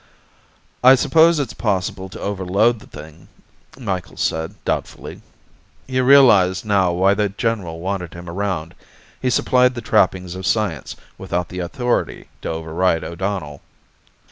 "I 0.83 0.95
suppose 0.95 1.37
it's 1.39 1.53
possible 1.53 2.09
to 2.09 2.19
overload 2.19 2.79
the 2.79 2.87
thing," 2.87 3.27
Micheals 3.77 4.19
said 4.21 4.55
doubtfully. 4.65 5.21
He 5.85 6.01
realized 6.01 6.65
now 6.65 6.91
why 6.91 7.13
the 7.13 7.29
general 7.29 7.81
wanted 7.81 8.15
him 8.15 8.27
around. 8.27 8.73
He 9.21 9.29
supplied 9.29 9.75
the 9.75 9.81
trappings 9.81 10.33
of 10.33 10.47
science, 10.47 10.95
without 11.19 11.49
the 11.49 11.59
authority 11.59 12.29
to 12.41 12.49
override 12.49 13.03
O'Donnell. 13.03 13.61